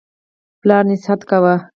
[0.61, 1.55] پلار نصیحت کاوه.